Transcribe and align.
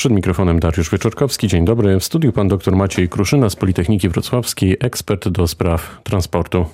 Przed 0.00 0.12
mikrofonem 0.12 0.60
Dariusz 0.60 0.90
Wieczorkowski. 0.90 1.48
Dzień 1.48 1.64
dobry. 1.64 2.00
W 2.00 2.04
studiu 2.04 2.32
pan 2.32 2.48
dr 2.48 2.76
Maciej 2.76 3.08
Kruszyna 3.08 3.50
z 3.50 3.56
Politechniki 3.56 4.08
Wrocławskiej, 4.08 4.76
ekspert 4.80 5.28
do 5.28 5.46
spraw 5.46 6.00
transportu. 6.02 6.66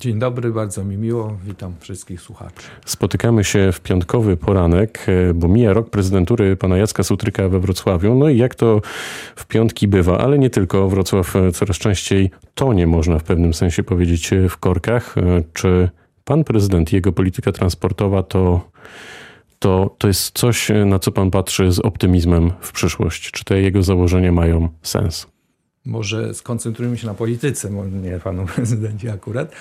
Dzień 0.00 0.18
dobry, 0.18 0.50
bardzo 0.50 0.84
mi 0.84 0.96
miło. 0.96 1.36
Witam 1.44 1.74
wszystkich 1.80 2.20
słuchaczy. 2.20 2.68
Spotykamy 2.84 3.44
się 3.44 3.72
w 3.72 3.80
piątkowy 3.80 4.36
poranek, 4.36 5.06
e, 5.08 5.34
bo 5.34 5.48
mija 5.48 5.72
rok 5.72 5.90
prezydentury 5.90 6.56
pana 6.56 6.76
Jacka 6.76 7.02
Sutryka 7.02 7.48
we 7.48 7.60
Wrocławiu. 7.60 8.14
No 8.14 8.28
i 8.28 8.38
jak 8.38 8.54
to 8.54 8.80
w 9.36 9.46
piątki 9.46 9.88
bywa, 9.88 10.18
ale 10.18 10.38
nie 10.38 10.50
tylko. 10.50 10.88
Wrocław 10.88 11.36
e, 11.36 11.52
coraz 11.52 11.78
częściej 11.78 12.30
tonie, 12.54 12.86
można 12.86 13.18
w 13.18 13.24
pewnym 13.24 13.54
sensie 13.54 13.82
powiedzieć, 13.82 14.32
e, 14.32 14.48
w 14.48 14.56
korkach. 14.56 15.14
Czy 15.52 15.88
pan 16.24 16.44
prezydent 16.44 16.92
i 16.92 16.96
jego 16.96 17.12
polityka 17.12 17.52
transportowa 17.52 18.22
to, 18.22 18.70
to, 19.60 19.96
to 19.98 20.08
jest 20.08 20.38
coś, 20.38 20.70
na 20.86 20.98
co 20.98 21.12
pan 21.12 21.30
patrzy 21.30 21.72
z 21.72 21.78
optymizmem 21.78 22.52
w 22.60 22.72
przyszłość? 22.72 23.30
Czy 23.30 23.44
te 23.44 23.60
jego 23.60 23.82
założenia 23.82 24.32
mają 24.32 24.68
sens? 24.82 25.26
Może 25.84 26.34
skoncentrujmy 26.34 26.98
się 26.98 27.06
na 27.06 27.14
polityce, 27.14 27.70
nie 28.02 28.18
panu 28.18 28.46
prezydencie 28.54 29.12
akurat. 29.12 29.52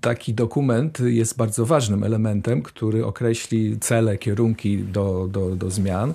Taki 0.00 0.34
dokument 0.34 1.00
jest 1.00 1.36
bardzo 1.36 1.66
ważnym 1.66 2.04
elementem, 2.04 2.62
który 2.62 3.06
określi 3.06 3.78
cele, 3.78 4.18
kierunki 4.18 4.78
do, 4.78 5.28
do, 5.30 5.56
do 5.56 5.70
zmian, 5.70 6.14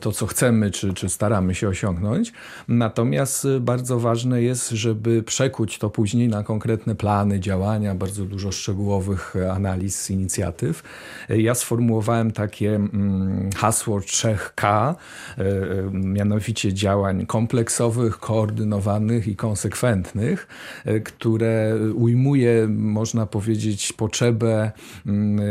to 0.00 0.12
co 0.12 0.26
chcemy, 0.26 0.70
czy, 0.70 0.94
czy 0.94 1.08
staramy 1.08 1.54
się 1.54 1.68
osiągnąć. 1.68 2.32
Natomiast 2.68 3.46
bardzo 3.60 4.00
ważne 4.00 4.42
jest, 4.42 4.70
żeby 4.70 5.22
przekuć 5.22 5.78
to 5.78 5.90
później 5.90 6.28
na 6.28 6.42
konkretne 6.42 6.94
plany, 6.94 7.40
działania, 7.40 7.94
bardzo 7.94 8.24
dużo 8.24 8.52
szczegółowych 8.52 9.34
analiz, 9.52 10.10
inicjatyw. 10.10 10.82
Ja 11.28 11.54
sformułowałem 11.54 12.30
takie 12.30 12.74
mm, 12.74 13.50
hasło 13.56 13.98
3K, 13.98 14.64
e, 14.64 14.94
e, 15.38 15.90
mianowicie 15.92 16.74
działań 16.74 17.26
kompleksowych, 17.26 18.07
koordynowanych 18.16 19.28
i 19.28 19.36
konsekwentnych, 19.36 20.48
e, 20.84 21.00
które 21.00 21.76
ujmuje, 21.94 22.68
można 22.68 23.26
powiedzieć, 23.26 23.92
potrzebę 23.92 24.72
mm, 25.06 25.40
e, 25.40 25.42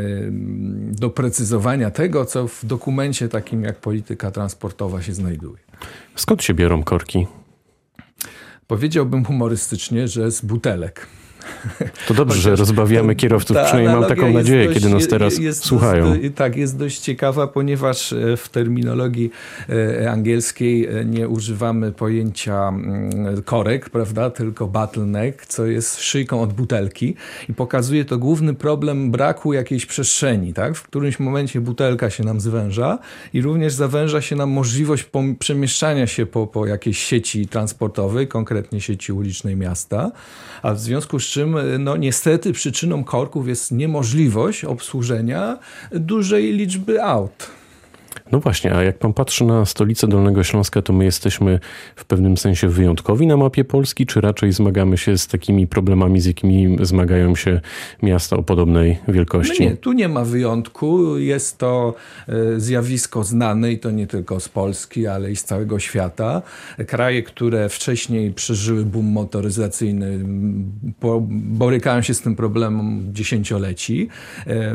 doprecyzowania 0.91 1.91
tego, 1.91 2.25
co 2.25 2.47
w 2.47 2.65
dokumencie 2.65 3.29
takim 3.29 3.63
jak 3.63 3.79
polityka 3.79 4.31
transportowa 4.31 5.01
się 5.01 5.13
znajduje. 5.13 5.57
Skąd 6.15 6.43
się 6.43 6.53
biorą 6.53 6.83
korki? 6.83 7.27
Powiedziałbym 8.67 9.25
humorystycznie, 9.25 10.07
że 10.07 10.31
z 10.31 10.41
butelek. 10.41 11.07
To 12.07 12.13
dobrze, 12.13 12.41
że 12.41 12.55
rozbawiamy 12.55 13.15
kierowców, 13.15 13.57
przynajmniej 13.65 13.95
mam 13.95 14.05
taką 14.05 14.31
nadzieję, 14.31 14.67
dość, 14.67 14.79
kiedy 14.79 14.93
nas 14.93 15.07
teraz 15.07 15.37
jest, 15.37 15.65
słuchają. 15.65 16.15
Tak, 16.35 16.55
jest 16.55 16.77
dość 16.77 16.99
ciekawa, 16.99 17.47
ponieważ 17.47 18.13
e, 18.13 18.37
w 18.37 18.49
terminologii 18.49 19.31
e, 19.69 20.11
angielskiej 20.11 20.85
e, 20.85 21.05
nie 21.05 21.27
używamy 21.27 21.91
pojęcia 21.91 22.67
mm, 22.67 23.43
korek, 23.43 23.89
prawda, 23.89 24.29
tylko 24.29 24.67
bottleneck, 24.67 25.45
co 25.45 25.65
jest 25.65 26.01
szyjką 26.01 26.41
od 26.41 26.53
butelki 26.53 27.15
i 27.49 27.53
pokazuje 27.53 28.05
to 28.05 28.17
główny 28.17 28.53
problem 28.53 29.11
braku 29.11 29.53
jakiejś 29.53 29.85
przestrzeni, 29.85 30.53
tak? 30.53 30.75
W 30.75 30.83
którymś 30.83 31.19
momencie 31.19 31.61
butelka 31.61 32.09
się 32.09 32.23
nam 32.23 32.41
zwęża 32.41 32.99
i 33.33 33.41
również 33.41 33.73
zawęża 33.73 34.21
się 34.21 34.35
nam 34.35 34.49
możliwość 34.49 35.09
przemieszczania 35.39 36.07
się 36.07 36.25
po, 36.25 36.47
po 36.47 36.65
jakiejś 36.65 36.97
sieci 36.97 37.47
transportowej, 37.47 38.27
konkretnie 38.27 38.81
sieci 38.81 39.13
ulicznej 39.13 39.55
miasta, 39.55 40.11
a 40.61 40.73
w 40.73 40.79
związku 40.79 41.19
z 41.19 41.26
czym 41.29 41.55
no 41.79 41.97
niestety 41.97 42.53
przyczyną 42.53 43.03
korków 43.03 43.47
jest 43.47 43.71
niemożliwość 43.71 44.65
obsłużenia 44.65 45.57
dużej 45.91 46.53
liczby 46.53 47.03
aut. 47.03 47.47
No 48.31 48.39
właśnie, 48.39 48.73
a 48.73 48.83
jak 48.83 48.97
pan 48.97 49.13
patrzy 49.13 49.45
na 49.45 49.65
stolicę 49.65 50.07
Dolnego 50.07 50.43
Śląska, 50.43 50.81
to 50.81 50.93
my 50.93 51.05
jesteśmy 51.05 51.59
w 51.95 52.05
pewnym 52.05 52.37
sensie 52.37 52.67
wyjątkowi 52.67 53.27
na 53.27 53.37
mapie 53.37 53.63
Polski, 53.63 54.05
czy 54.05 54.21
raczej 54.21 54.51
zmagamy 54.51 54.97
się 54.97 55.17
z 55.17 55.27
takimi 55.27 55.67
problemami, 55.67 56.21
z 56.21 56.25
jakimi 56.25 56.77
zmagają 56.81 57.35
się 57.35 57.61
miasta 58.03 58.35
o 58.35 58.43
podobnej 58.43 58.99
wielkości? 59.07 59.63
No 59.63 59.69
nie, 59.69 59.77
tu 59.77 59.93
nie 59.93 60.07
ma 60.07 60.25
wyjątku. 60.25 61.17
Jest 61.17 61.57
to 61.57 61.93
e, 62.27 62.59
zjawisko 62.59 63.23
znane 63.23 63.71
i 63.71 63.79
to 63.79 63.91
nie 63.91 64.07
tylko 64.07 64.39
z 64.39 64.49
Polski, 64.49 65.07
ale 65.07 65.31
i 65.31 65.35
z 65.35 65.43
całego 65.43 65.79
świata. 65.79 66.41
Kraje, 66.87 67.23
które 67.23 67.69
wcześniej 67.69 68.31
przeżyły 68.31 68.85
boom 68.85 69.05
motoryzacyjny, 69.05 70.19
borykają 71.31 72.01
się 72.01 72.13
z 72.13 72.21
tym 72.21 72.35
problemem 72.35 73.13
dziesięcioleci. 73.13 74.07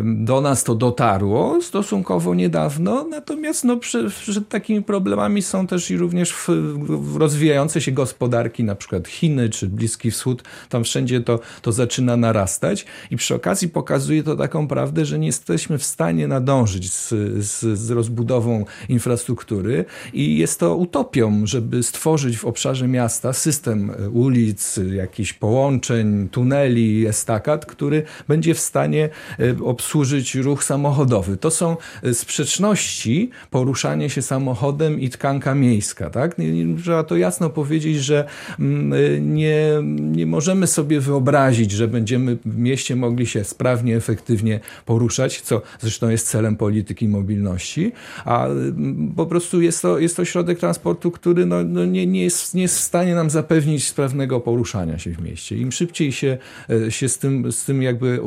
Do 0.04 0.40
nas 0.40 0.64
to 0.64 0.74
dotarło 0.74 1.58
stosunkowo 1.62 2.34
niedawno, 2.34 3.04
natomiast 3.04 3.41
Natomiast 3.42 3.64
no, 3.64 3.76
przed, 3.76 4.48
takimi 4.48 4.82
problemami 4.82 5.42
są 5.42 5.66
też 5.66 5.91
i 5.91 5.97
również 5.97 6.32
w, 6.32 6.48
w 6.86 7.16
rozwijające 7.16 7.80
się 7.80 7.92
gospodarki, 7.92 8.64
na 8.64 8.75
przykład 8.75 9.08
Chiny 9.08 9.48
czy 9.48 9.69
Bliski 9.69 10.10
Wschód. 10.10 10.42
Tam 10.69 10.84
wszędzie 10.84 11.20
to, 11.20 11.41
to 11.62 11.72
zaczyna 11.72 12.16
narastać 12.16 12.86
i 13.10 13.16
przy 13.16 13.34
okazji 13.34 13.69
pokazuje 13.69 14.22
to 14.22 14.36
taką 14.36 14.69
prawdę, 14.69 15.04
że 15.04 15.19
nie 15.19 15.26
jesteśmy 15.26 15.78
w 15.78 15.84
stanie 15.84 16.28
nadążyć 16.28 16.92
z, 16.92 17.08
z, 17.44 17.78
z 17.78 17.91
rozbudową 17.91 18.64
infrastruktury 18.88 19.84
i 20.12 20.38
jest 20.38 20.60
to 20.60 20.76
utopią, 20.76 21.47
żeby 21.47 21.82
stworzyć 21.82 22.38
w 22.38 22.44
obszarze 22.44 22.88
miasta 22.88 23.32
system 23.32 23.92
ulic, 24.12 24.81
jakichś 24.92 25.32
połączeń, 25.32 26.28
tuneli, 26.28 27.06
estakad, 27.06 27.66
który 27.66 28.02
będzie 28.28 28.54
w 28.54 28.60
stanie 28.60 29.08
e, 29.38 29.64
obsłużyć 29.64 30.34
ruch 30.34 30.64
samochodowy. 30.64 31.36
To 31.36 31.50
są 31.50 31.76
e, 32.02 32.14
sprzeczności, 32.14 33.31
poruszanie 33.50 34.10
się 34.10 34.22
samochodem 34.22 35.00
i 35.00 35.09
tkanka 35.09 35.54
miejska. 35.54 36.10
Tak? 36.10 36.37
Trzeba 36.82 37.04
to 37.04 37.16
jasno 37.16 37.50
powiedzieć, 37.50 37.97
że 37.97 38.25
mm, 38.60 39.34
nie, 39.34 39.66
nie 40.00 40.26
możemy 40.26 40.66
sobie 40.66 41.00
wyobrazić, 41.00 41.70
że 41.70 41.88
będziemy 41.88 42.37
w 42.44 42.59
mieście 42.59 42.97
mogli 42.97 43.26
się 43.26 43.44
sprawnie, 43.44 43.97
efektywnie 43.97 44.60
poruszać, 44.87 45.41
co 45.41 45.62
zresztą 45.81 46.09
jest 46.09 46.28
celem 46.28 46.56
polityki 46.56 47.09
mobilności, 47.09 47.93
a 48.25 48.47
mm, 48.47 49.12
po 49.16 49.26
prostu 49.26 49.60
jest 49.60 49.82
to, 49.82 49.99
jest 49.99 50.16
to 50.16 50.25
środek 50.25 50.59
transportu, 50.59 51.10
który 51.10 51.47
no, 51.47 51.62
no 51.64 51.84
nie, 51.84 52.06
nie, 52.06 52.22
jest, 52.22 52.54
nie 52.54 52.62
jest 52.62 52.76
w 52.76 52.81
stanie 52.81 53.14
nam 53.14 53.31
zapewnić 53.31 53.88
sprawnego 53.88 54.41
poruszania 54.41 54.99
się 54.99 55.10
w 55.10 55.22
mieście. 55.22 55.56
Im 55.56 55.72
szybciej 55.72 56.12
się, 56.12 56.38
e, 56.70 56.91
się 56.91 57.09
z, 57.09 57.19
tym, 57.19 57.53
z 57.53 57.64
tym 57.64 57.82
jakby 57.82 58.20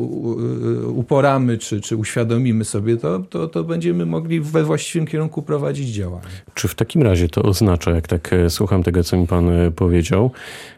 uporamy, 0.87 1.57
czy, 1.57 1.81
czy 1.81 1.97
uświadomimy 1.97 2.65
sobie 2.65 2.97
to, 2.97 3.19
to, 3.19 3.47
to 3.47 3.63
będziemy 3.63 4.05
mogli 4.05 4.41
we 4.41 4.63
właściwym 4.63 4.94
właściwym 4.95 5.07
kierunku 5.11 5.41
prowadzić 5.41 5.89
działania. 5.89 6.27
Czy 6.53 6.67
w 6.67 6.75
takim 6.75 7.01
razie 7.01 7.29
to 7.29 7.43
oznacza, 7.43 7.91
jak 7.91 8.07
tak 8.07 8.33
e, 8.33 8.49
słucham 8.49 8.83
tego, 8.83 9.03
co 9.03 9.17
mi 9.17 9.27
pan 9.27 9.49
e, 9.49 9.71
powiedział, 9.71 10.31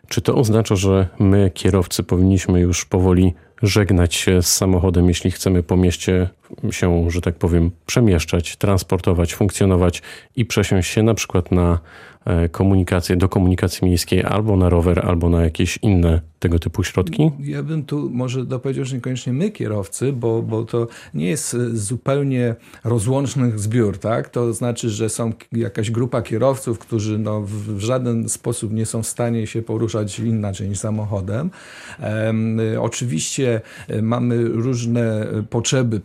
czy 0.08 0.22
to 0.22 0.36
oznacza, 0.36 0.76
że 0.76 1.08
my, 1.20 1.52
kierowcy, 1.54 2.04
powinniśmy 2.04 2.60
już 2.60 2.86
powoli 2.86 3.34
żegnać 3.62 4.16
się 4.16 4.42
z 4.42 4.56
samochodem, 4.56 5.08
jeśli 5.08 5.32
chcemy 5.32 5.64
po 5.64 5.78
mieście 5.78 6.30
się, 6.72 7.12
że 7.12 7.22
tak 7.22 7.36
powiem, 7.36 7.72
przemieszczać, 7.86 8.56
transportować, 8.56 9.36
funkcjonować 9.36 10.02
i 10.36 10.46
przesiąść 10.46 10.92
się 10.92 11.04
na 11.04 11.14
przykład 11.14 11.52
na 11.52 11.80
e, 12.26 12.50
komunikację, 12.50 13.16
do 13.16 13.30
komunikacji 13.30 13.88
miejskiej 13.88 14.24
albo 14.24 14.58
na 14.58 14.70
rower, 14.70 15.06
albo 15.06 15.30
na 15.30 15.44
jakieś 15.44 15.80
inne 15.82 16.22
tego 16.40 16.60
typu 16.60 16.84
środki? 16.84 17.32
Ja 17.40 17.64
bym 17.64 17.84
tu 17.84 18.10
może 18.10 18.46
dopowiedział, 18.46 18.86
że 18.86 18.96
niekoniecznie 18.96 19.34
my 19.34 19.52
kierowcy, 19.52 20.14
bo, 20.14 20.42
bo 20.42 20.64
to 20.64 20.88
nie 21.14 21.30
jest 21.30 21.58
zupełnie 21.74 22.56
rozłącznych 22.84 23.60
zbiór, 23.60 23.98
tak? 23.98 24.30
To 24.30 24.54
znaczy, 24.54 24.90
że 24.90 25.10
są 25.10 25.34
jakaś 25.52 25.92
grupa 25.92 26.22
kierowców, 26.22 26.80
którzy 26.80 27.20
no, 27.20 27.42
w 27.42 27.80
żaden 27.80 28.30
sposób 28.30 28.74
nie 28.74 28.86
są 28.86 29.04
w 29.04 29.08
stanie 29.08 29.48
się 29.48 29.62
poruszać 29.62 30.20
inaczej 30.20 30.70
niż 30.70 30.80
samochodem. 30.80 31.50
Um, 32.02 32.60
oczywiście 32.80 33.62
e, 33.88 34.02
mamy 34.02 34.48
różne 34.48 35.28
potrzeby 35.50 36.00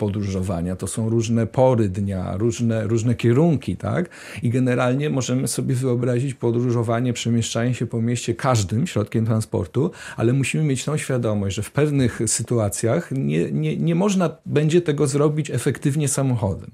to 0.78 0.86
są 0.86 1.08
różne 1.08 1.46
pory 1.46 1.88
dnia, 1.88 2.36
różne, 2.36 2.86
różne 2.86 3.14
kierunki, 3.14 3.76
tak? 3.76 4.10
I 4.42 4.50
generalnie 4.50 5.10
możemy 5.10 5.48
sobie 5.48 5.74
wyobrazić 5.74 6.34
podróżowanie, 6.34 7.12
przemieszczanie 7.12 7.74
się 7.74 7.86
po 7.86 8.02
mieście 8.02 8.34
każdym 8.34 8.86
środkiem 8.86 9.26
transportu, 9.26 9.90
ale 10.16 10.32
musimy 10.32 10.64
mieć 10.64 10.84
tą 10.84 10.96
świadomość, 10.96 11.56
że 11.56 11.62
w 11.62 11.70
pewnych 11.70 12.20
sytuacjach 12.26 13.10
nie, 13.10 13.52
nie, 13.52 13.76
nie 13.76 13.94
można 13.94 14.36
będzie 14.46 14.80
tego 14.80 15.06
zrobić 15.06 15.50
efektywnie 15.50 16.08
samochodem. 16.08 16.70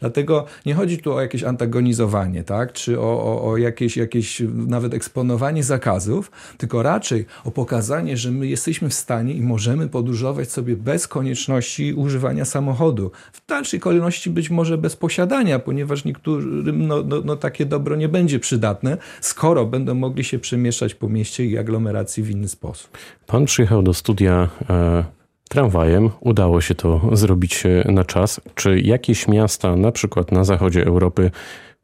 Dlatego 0.00 0.44
nie 0.66 0.74
chodzi 0.74 0.98
tu 0.98 1.12
o 1.12 1.20
jakieś 1.20 1.42
antagonizowanie, 1.42 2.44
tak? 2.44 2.72
czy 2.72 3.00
o, 3.00 3.24
o, 3.24 3.50
o 3.50 3.56
jakieś, 3.56 3.96
jakieś 3.96 4.42
nawet 4.66 4.94
eksponowanie 4.94 5.62
zakazów, 5.62 6.30
tylko 6.58 6.82
raczej 6.82 7.26
o 7.44 7.50
pokazanie, 7.50 8.16
że 8.16 8.30
my 8.30 8.46
jesteśmy 8.46 8.88
w 8.88 8.94
stanie 8.94 9.34
i 9.34 9.40
możemy 9.40 9.88
podróżować 9.88 10.50
sobie 10.50 10.76
bez 10.76 11.08
konieczności 11.08 11.94
używania 11.94 12.44
samochodu. 12.44 13.01
W 13.10 13.46
dalszej 13.46 13.80
kolejności 13.80 14.30
być 14.30 14.50
może 14.50 14.78
bez 14.78 14.96
posiadania, 14.96 15.58
ponieważ 15.58 16.04
niektórym 16.04 16.86
no, 16.86 17.02
no, 17.02 17.22
no 17.24 17.36
takie 17.36 17.66
dobro 17.66 17.96
nie 17.96 18.08
będzie 18.08 18.38
przydatne, 18.38 18.96
skoro 19.20 19.66
będą 19.66 19.94
mogli 19.94 20.24
się 20.24 20.38
przemieszczać 20.38 20.94
po 20.94 21.08
mieście 21.08 21.44
i 21.44 21.58
aglomeracji 21.58 22.22
w 22.22 22.30
inny 22.30 22.48
sposób. 22.48 22.98
Pan 23.26 23.44
przyjechał 23.44 23.82
do 23.82 23.94
studia. 23.94 24.48
E 24.70 25.04
tramwajem. 25.52 26.10
Udało 26.20 26.60
się 26.60 26.74
to 26.74 27.00
zrobić 27.12 27.62
na 27.84 28.04
czas. 28.04 28.40
Czy 28.54 28.80
jakieś 28.80 29.28
miasta, 29.28 29.76
na 29.76 29.92
przykład 29.92 30.32
na 30.32 30.44
zachodzie 30.44 30.86
Europy, 30.86 31.30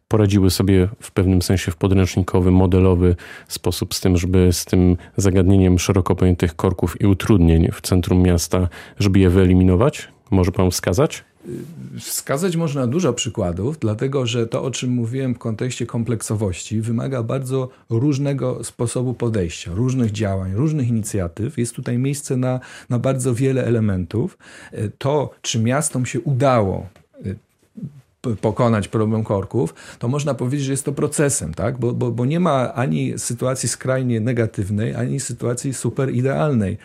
poradziły 0.08 0.50
sobie 0.50 0.88
w 1.00 1.10
pewnym 1.10 1.42
sensie 1.42 1.72
w 1.72 1.76
podręcznikowy, 1.76 2.50
modelowy 2.50 3.16
sposób 3.48 3.94
z 3.94 4.00
tym, 4.00 4.16
żeby 4.16 4.52
z 4.52 4.64
tym 4.64 4.96
zagadnieniem 5.16 5.78
szeroko 5.78 6.14
pojętych 6.16 6.56
korków 6.56 7.00
i 7.00 7.06
utrudnień 7.06 7.68
w 7.72 7.80
centrum 7.80 8.22
miasta, 8.22 8.68
żeby 8.98 9.18
je 9.18 9.30
wyeliminować? 9.30 10.08
Może 10.30 10.52
pan 10.52 10.70
wskazać? 10.70 11.24
Wskazać 12.00 12.56
można 12.56 12.86
dużo 12.86 13.12
przykładów, 13.12 13.78
dlatego 13.78 14.26
że 14.26 14.46
to, 14.46 14.62
o 14.62 14.70
czym 14.70 14.90
mówiłem 14.90 15.34
w 15.34 15.38
kontekście 15.38 15.86
kompleksowości, 15.86 16.80
wymaga 16.80 17.22
bardzo 17.22 17.68
różnego 17.90 18.64
sposobu 18.64 19.14
podejścia, 19.14 19.70
różnych 19.74 20.12
działań, 20.12 20.54
różnych 20.54 20.88
inicjatyw. 20.88 21.58
Jest 21.58 21.74
tutaj 21.74 21.98
miejsce 21.98 22.36
na, 22.36 22.60
na 22.88 22.98
bardzo 22.98 23.34
wiele 23.34 23.64
elementów. 23.64 24.38
To, 24.98 25.30
czy 25.42 25.58
miastom 25.58 26.06
się 26.06 26.20
udało 26.20 26.86
pokonać 28.40 28.88
problem 28.88 29.24
korków, 29.24 29.74
to 29.98 30.08
można 30.08 30.34
powiedzieć, 30.34 30.66
że 30.66 30.72
jest 30.72 30.84
to 30.84 30.92
procesem, 30.92 31.54
tak? 31.54 31.78
bo, 31.78 31.92
bo, 31.92 32.10
bo 32.10 32.24
nie 32.24 32.40
ma 32.40 32.74
ani 32.74 33.18
sytuacji 33.18 33.68
skrajnie 33.68 34.20
negatywnej, 34.20 34.94
ani 34.94 35.20
sytuacji 35.20 35.74
super 35.74 36.14
idealnej. 36.14 36.78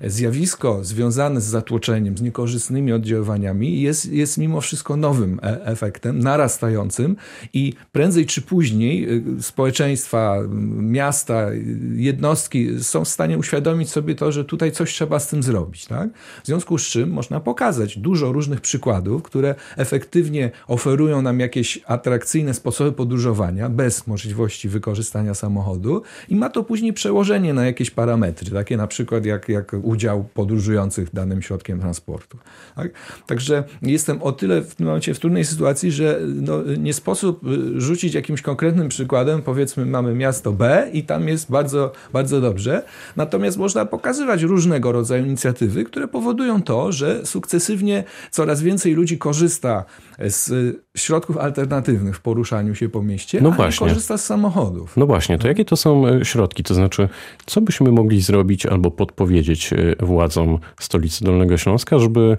Zjawisko 0.00 0.84
związane 0.84 1.40
z 1.40 1.44
zatłoczeniem, 1.44 2.18
z 2.18 2.22
niekorzystnymi 2.22 2.92
oddziaływaniami 2.92 3.80
jest, 3.80 4.12
jest 4.12 4.38
mimo 4.38 4.60
wszystko 4.60 4.96
nowym 4.96 5.40
e 5.42 5.66
efektem, 5.66 6.18
narastającym 6.18 7.16
i 7.52 7.72
prędzej 7.92 8.26
czy 8.26 8.42
później 8.42 9.08
y, 9.38 9.42
społeczeństwa, 9.42 10.38
miasta, 10.76 11.46
jednostki 11.94 12.84
są 12.84 13.04
w 13.04 13.08
stanie 13.08 13.38
uświadomić 13.38 13.90
sobie 13.90 14.14
to, 14.14 14.32
że 14.32 14.44
tutaj 14.44 14.72
coś 14.72 14.92
trzeba 14.92 15.18
z 15.18 15.28
tym 15.28 15.42
zrobić. 15.42 15.86
Tak? 15.86 16.08
W 16.42 16.46
związku 16.46 16.78
z 16.78 16.82
czym 16.82 17.10
można 17.10 17.40
pokazać 17.40 17.98
dużo 17.98 18.32
różnych 18.32 18.60
przykładów, 18.60 19.22
które 19.22 19.54
efektywnie 19.76 20.50
oferują 20.74 21.22
nam 21.22 21.40
jakieś 21.40 21.80
atrakcyjne 21.86 22.54
sposoby 22.54 22.92
podróżowania 22.92 23.68
bez 23.68 24.06
możliwości 24.06 24.68
wykorzystania 24.68 25.34
samochodu 25.34 26.02
i 26.28 26.36
ma 26.36 26.50
to 26.50 26.64
później 26.64 26.92
przełożenie 26.92 27.54
na 27.54 27.66
jakieś 27.66 27.90
parametry, 27.90 28.50
takie 28.50 28.76
na 28.76 28.86
przykład 28.86 29.24
jak, 29.24 29.48
jak 29.48 29.72
udział 29.82 30.24
podróżujących 30.34 31.14
danym 31.14 31.42
środkiem 31.42 31.80
transportu. 31.80 32.38
Tak? 32.76 32.90
Także 33.26 33.64
jestem 33.82 34.22
o 34.22 34.32
tyle 34.32 34.62
w 34.62 34.74
tym 34.74 34.86
momencie 34.86 35.14
w 35.14 35.18
trudnej 35.18 35.44
sytuacji, 35.44 35.92
że 35.92 36.20
no, 36.34 36.62
nie 36.78 36.94
sposób 36.94 37.46
y, 37.46 37.80
rzucić 37.80 38.14
jakimś 38.14 38.42
konkretnym 38.42 38.88
przykładem, 38.88 39.42
powiedzmy 39.42 39.86
mamy 39.86 40.14
miasto 40.14 40.52
B 40.52 40.90
i 40.92 41.02
tam 41.02 41.28
jest 41.28 41.50
bardzo, 41.50 41.92
bardzo 42.12 42.40
dobrze, 42.40 42.82
natomiast 43.16 43.58
można 43.58 43.86
pokazywać 43.86 44.42
różnego 44.42 44.92
rodzaju 44.92 45.26
inicjatywy, 45.26 45.84
które 45.84 46.08
powodują 46.08 46.62
to, 46.62 46.92
że 46.92 47.26
sukcesywnie 47.26 48.04
coraz 48.30 48.62
więcej 48.62 48.94
ludzi 48.94 49.18
korzysta 49.18 49.84
z 50.18 50.54
środków 50.96 51.36
alternatywnych 51.36 52.16
w 52.16 52.20
poruszaniu 52.20 52.74
się 52.74 52.88
po 52.88 53.02
mieście, 53.02 53.40
no 53.40 53.48
a 53.48 53.52
właśnie. 53.52 53.86
nie 53.86 53.90
korzysta 53.90 54.18
z 54.18 54.24
samochodów. 54.24 54.96
No 54.96 55.06
właśnie, 55.06 55.38
to 55.38 55.48
jakie 55.48 55.64
to 55.64 55.76
są 55.76 56.08
e, 56.08 56.24
środki? 56.24 56.62
To 56.62 56.74
znaczy, 56.74 57.08
co 57.46 57.60
byśmy 57.60 57.92
mogli 57.92 58.20
zrobić 58.20 58.66
albo 58.66 58.90
podpowiedzieć 58.90 59.72
e, 59.72 59.76
władzom 60.06 60.58
stolicy 60.80 61.24
Dolnego 61.24 61.56
Śląska, 61.56 61.98
żeby 61.98 62.38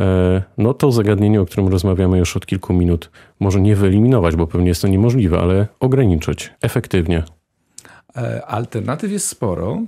e, 0.00 0.42
no, 0.58 0.74
to 0.74 0.92
zagadnienie, 0.92 1.40
o 1.40 1.46
którym 1.46 1.68
rozmawiamy 1.68 2.18
już 2.18 2.36
od 2.36 2.46
kilku 2.46 2.74
minut, 2.74 3.10
może 3.40 3.60
nie 3.60 3.76
wyeliminować, 3.76 4.36
bo 4.36 4.46
pewnie 4.46 4.68
jest 4.68 4.82
to 4.82 4.88
niemożliwe, 4.88 5.38
ale 5.38 5.66
ograniczyć 5.80 6.52
efektywnie? 6.62 7.22
Alternatyw 8.46 9.12
jest 9.12 9.28
sporo. 9.28 9.82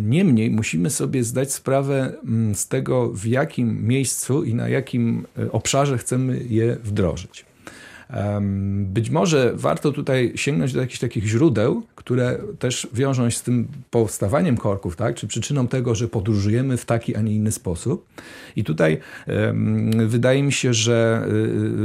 Niemniej 0.00 0.50
musimy 0.50 0.90
sobie 0.90 1.24
zdać 1.24 1.52
sprawę 1.52 2.12
mm, 2.24 2.54
z 2.54 2.68
tego, 2.68 3.08
w 3.08 3.26
jakim 3.26 3.86
miejscu 3.86 4.44
i 4.44 4.54
na 4.54 4.68
jakim 4.68 5.26
e, 5.38 5.52
obszarze 5.52 5.98
chcemy 5.98 6.44
je 6.48 6.76
wdrożyć. 6.76 7.44
Być 8.84 9.10
może 9.10 9.52
warto 9.54 9.92
tutaj 9.92 10.32
sięgnąć 10.36 10.72
do 10.72 10.80
jakichś 10.80 10.98
takich 10.98 11.24
źródeł, 11.24 11.82
które 11.94 12.38
też 12.58 12.88
wiążą 12.92 13.30
się 13.30 13.36
z 13.36 13.42
tym 13.42 13.68
powstawaniem 13.90 14.56
korków, 14.56 14.96
tak? 14.96 15.16
czy 15.16 15.26
przyczyną 15.26 15.68
tego, 15.68 15.94
że 15.94 16.08
podróżujemy 16.08 16.76
w 16.76 16.84
taki, 16.84 17.16
a 17.16 17.20
nie 17.20 17.34
inny 17.34 17.52
sposób. 17.52 18.06
I 18.56 18.64
tutaj 18.64 18.98
wydaje 20.06 20.42
mi 20.42 20.52
się, 20.52 20.74
że 20.74 21.26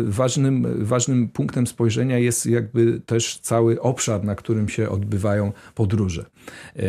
y, 0.08 0.12
ważnym, 0.12 0.86
ważnym 0.86 1.28
punktem 1.28 1.68
spojrzenia 1.68 2.18
jest 2.18 2.46
jakby 2.46 3.02
też 3.06 3.40
cały 3.40 3.82
obszar, 3.82 4.24
na 4.24 4.36
którym 4.36 4.70
się 4.70 4.90
odbywają 4.90 5.52
podróże. 5.76 6.26
E, 6.76 6.84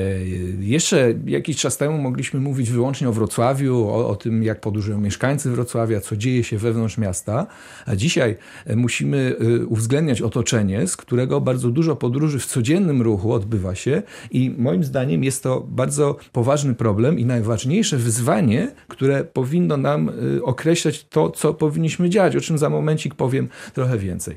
jeszcze 0.60 1.14
jakiś 1.26 1.56
czas 1.56 1.76
temu 1.76 1.98
mogliśmy 1.98 2.40
mówić 2.40 2.70
wyłącznie 2.70 3.08
o 3.08 3.12
Wrocławiu, 3.12 3.88
o, 3.88 4.08
o 4.08 4.16
tym, 4.16 4.42
jak 4.42 4.60
podróżują 4.60 5.00
mieszkańcy 5.00 5.50
Wrocławia, 5.50 6.00
co 6.00 6.16
dzieje 6.16 6.44
się 6.44 6.58
wewnątrz 6.58 6.98
miasta, 6.98 7.46
a 7.86 7.96
dzisiaj 7.96 8.36
musimy 8.76 9.19
Y, 9.20 9.66
uwzględniać 9.66 10.22
otoczenie, 10.22 10.86
z 10.86 10.96
którego 10.96 11.40
bardzo 11.40 11.70
dużo 11.70 11.96
podróży 11.96 12.38
w 12.38 12.46
codziennym 12.46 13.02
ruchu 13.02 13.32
odbywa 13.32 13.74
się 13.74 14.02
i 14.30 14.54
moim 14.58 14.84
zdaniem 14.84 15.24
jest 15.24 15.42
to 15.42 15.66
bardzo 15.68 16.16
poważny 16.32 16.74
problem 16.74 17.18
i 17.18 17.24
najważniejsze 17.24 17.96
wyzwanie, 17.96 18.72
które 18.88 19.24
powinno 19.24 19.76
nam 19.76 20.08
y, 20.08 20.44
określać 20.44 21.04
to, 21.04 21.30
co 21.30 21.54
powinniśmy 21.54 22.10
działać, 22.10 22.36
o 22.36 22.40
czym 22.40 22.58
za 22.58 22.70
momencik 22.70 23.14
powiem 23.14 23.48
trochę 23.74 23.98
więcej. 23.98 24.36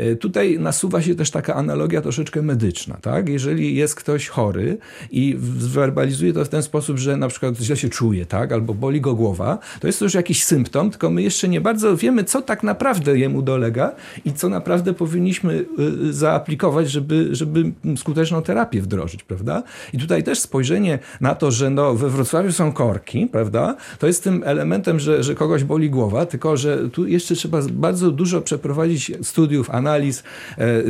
Y, 0.00 0.16
tutaj 0.16 0.58
nasuwa 0.58 1.02
się 1.02 1.14
też 1.14 1.30
taka 1.30 1.54
analogia 1.54 2.02
troszeczkę 2.02 2.42
medyczna. 2.42 2.96
Tak? 3.02 3.28
Jeżeli 3.28 3.76
jest 3.76 3.94
ktoś 3.94 4.28
chory 4.28 4.78
i 5.10 5.38
zwerbalizuje 5.58 6.32
to 6.32 6.44
w 6.44 6.48
ten 6.48 6.62
sposób, 6.62 6.98
że 6.98 7.16
na 7.16 7.28
przykład 7.28 7.56
źle 7.56 7.76
się 7.76 7.88
czuje, 7.88 8.26
tak? 8.26 8.52
albo 8.52 8.74
boli 8.74 9.00
go 9.00 9.14
głowa, 9.14 9.58
to 9.80 9.86
jest 9.86 9.98
to 9.98 10.04
już 10.04 10.14
jakiś 10.14 10.44
symptom, 10.44 10.90
tylko 10.90 11.10
my 11.10 11.22
jeszcze 11.22 11.48
nie 11.48 11.60
bardzo 11.60 11.96
wiemy, 11.96 12.24
co 12.24 12.42
tak 12.42 12.62
naprawdę 12.62 13.18
jemu 13.18 13.42
dolega 13.42 13.92
i 14.24 14.32
co 14.32 14.48
naprawdę 14.48 14.94
powinniśmy 14.94 15.52
y, 15.52 15.82
y, 16.08 16.12
zaaplikować, 16.12 16.90
żeby, 16.90 17.28
żeby 17.32 17.72
skuteczną 17.96 18.42
terapię 18.42 18.82
wdrożyć, 18.82 19.22
prawda? 19.22 19.62
I 19.92 19.98
tutaj 19.98 20.22
też 20.22 20.38
spojrzenie 20.38 20.98
na 21.20 21.34
to, 21.34 21.50
że 21.50 21.70
no, 21.70 21.94
we 21.94 22.08
Wrocławiu 22.08 22.52
są 22.52 22.72
korki, 22.72 23.26
prawda? 23.26 23.76
To 23.98 24.06
jest 24.06 24.24
tym 24.24 24.42
elementem, 24.44 25.00
że, 25.00 25.22
że 25.22 25.34
kogoś 25.34 25.64
boli 25.64 25.90
głowa, 25.90 26.26
tylko 26.26 26.56
że 26.56 26.90
tu 26.90 27.06
jeszcze 27.06 27.34
trzeba 27.34 27.62
bardzo 27.72 28.10
dużo 28.10 28.40
przeprowadzić 28.40 29.12
studiów, 29.22 29.70
analiz, 29.70 30.22
e, 30.58 30.82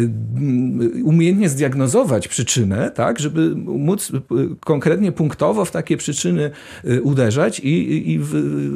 umiejętnie 1.04 1.48
zdiagnozować 1.48 2.28
przyczynę, 2.28 2.90
tak, 2.90 3.18
żeby 3.18 3.54
móc 3.56 4.12
konkretnie 4.60 5.12
punktowo 5.12 5.64
w 5.64 5.70
takie 5.70 5.96
przyczyny 5.96 6.50
y, 6.84 7.02
uderzać 7.02 7.60
i, 7.60 8.12
i 8.12 8.20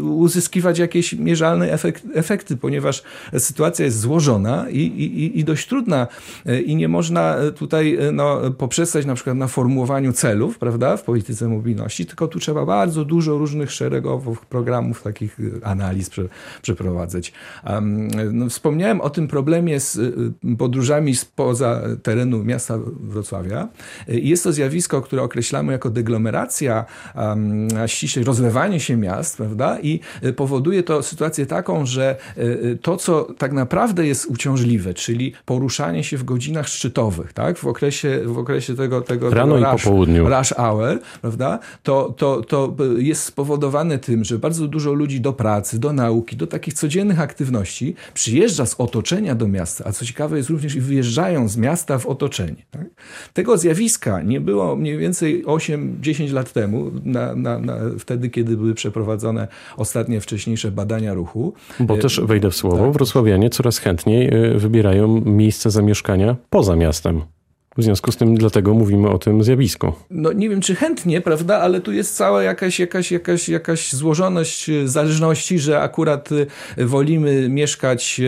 uzyskiwać 0.02 0.78
jakieś 0.78 1.12
mierzalne 1.12 1.78
efekty, 2.14 2.56
ponieważ 2.56 3.02
sytuacja 3.38 3.84
jest 3.84 4.00
złożona 4.00 4.45
i, 4.70 4.78
i, 4.78 5.38
i 5.38 5.44
dość 5.44 5.68
trudna 5.68 6.06
e, 6.46 6.60
i 6.60 6.76
nie 6.76 6.88
można 6.88 7.36
e, 7.36 7.52
tutaj 7.52 7.96
e, 7.96 8.12
no, 8.12 8.50
poprzestać 8.50 9.06
na 9.06 9.14
przykład 9.14 9.36
na 9.36 9.48
formułowaniu 9.48 10.12
celów, 10.12 10.58
prawda, 10.58 10.96
w 10.96 11.02
polityce 11.02 11.48
mobilności, 11.48 12.06
tylko 12.06 12.28
tu 12.28 12.38
trzeba 12.38 12.66
bardzo 12.66 13.04
dużo 13.04 13.38
różnych 13.38 13.72
szeregowych 13.72 14.40
programów, 14.40 15.02
takich 15.02 15.38
analiz 15.62 16.10
prze, 16.10 16.28
przeprowadzać. 16.62 17.32
Um, 17.66 18.08
no, 18.32 18.48
wspomniałem 18.48 19.00
o 19.00 19.10
tym 19.10 19.28
problemie 19.28 19.80
z 19.80 19.98
podróżami 20.58 21.16
spoza 21.16 21.82
terenu 22.02 22.44
miasta 22.44 22.78
Wrocławia. 23.00 23.68
Jest 24.08 24.44
to 24.44 24.52
zjawisko, 24.52 25.02
które 25.02 25.22
określamy 25.22 25.72
jako 25.72 25.90
deglomeracja, 25.90 26.84
um, 27.14 27.68
a 27.82 27.88
ściślej 27.88 28.24
rozlewanie 28.24 28.80
się 28.80 28.96
miast, 28.96 29.36
prawda, 29.36 29.78
i 29.80 30.00
powoduje 30.36 30.82
to 30.82 31.02
sytuację 31.02 31.46
taką, 31.46 31.86
że 31.86 32.16
to, 32.82 32.96
co 32.96 33.28
tak 33.38 33.52
naprawdę 33.52 34.06
jest 34.06 34.30
uciążliwe, 34.36 34.94
czyli 34.94 35.32
poruszanie 35.44 36.04
się 36.04 36.16
w 36.16 36.24
godzinach 36.24 36.68
szczytowych, 36.68 37.32
tak? 37.32 37.58
w, 37.58 37.66
okresie, 37.66 38.20
w 38.24 38.38
okresie 38.38 38.74
tego, 38.74 39.00
tego, 39.00 39.30
Rano 39.30 39.54
tego 39.54 39.68
i 39.68 39.72
rush, 39.72 39.84
po 39.84 39.90
południu. 39.90 40.28
rush 40.28 40.54
hour, 40.56 41.00
prawda? 41.20 41.58
To, 41.82 42.14
to, 42.16 42.42
to 42.42 42.76
jest 42.98 43.22
spowodowane 43.22 43.98
tym, 43.98 44.24
że 44.24 44.38
bardzo 44.38 44.68
dużo 44.68 44.92
ludzi 44.92 45.20
do 45.20 45.32
pracy, 45.32 45.78
do 45.78 45.92
nauki, 45.92 46.36
do 46.36 46.46
takich 46.46 46.74
codziennych 46.74 47.20
aktywności 47.20 47.94
przyjeżdża 48.14 48.66
z 48.66 48.74
otoczenia 48.78 49.34
do 49.34 49.48
miasta, 49.48 49.84
a 49.86 49.92
co 49.92 50.04
ciekawe 50.04 50.36
jest 50.36 50.50
również 50.50 50.74
i 50.74 50.80
wyjeżdżają 50.80 51.48
z 51.48 51.56
miasta 51.56 51.98
w 51.98 52.06
otoczenie. 52.06 52.62
Tak? 52.70 52.86
Tego 53.32 53.58
zjawiska 53.58 54.22
nie 54.22 54.40
było 54.40 54.76
mniej 54.76 54.98
więcej 54.98 55.44
8-10 55.44 56.32
lat 56.32 56.52
temu, 56.52 56.90
na, 57.04 57.34
na, 57.34 57.58
na, 57.58 57.76
wtedy, 57.98 58.30
kiedy 58.30 58.56
były 58.56 58.74
przeprowadzone 58.74 59.48
ostatnie 59.76 60.20
wcześniejsze 60.20 60.70
badania 60.70 61.14
ruchu. 61.14 61.52
Bo 61.80 61.96
też 61.96 62.20
wejdę 62.20 62.50
w 62.50 62.56
słowo, 62.56 62.84
tak. 62.84 62.92
wrocławianie 62.92 63.50
coraz 63.50 63.78
chętniej 63.78 64.25
wybierają 64.54 65.20
miejsce 65.20 65.70
zamieszkania 65.70 66.36
poza 66.50 66.76
miastem. 66.76 67.22
W 67.78 67.82
związku 67.82 68.12
z 68.12 68.16
tym 68.16 68.34
dlatego 68.34 68.74
mówimy 68.74 69.08
o 69.08 69.18
tym 69.18 69.44
zjawisku. 69.44 69.92
No 70.10 70.32
nie 70.32 70.48
wiem, 70.48 70.60
czy 70.60 70.74
chętnie, 70.74 71.20
prawda, 71.20 71.58
ale 71.58 71.80
tu 71.80 71.92
jest 71.92 72.16
cała 72.16 72.42
jakaś, 72.42 72.80
jakaś, 72.80 73.12
jakaś, 73.12 73.48
jakaś 73.48 73.92
złożoność 73.92 74.70
zależności, 74.84 75.58
że 75.58 75.80
akurat 75.80 76.28
wolimy 76.78 77.48
mieszkać 77.48 78.20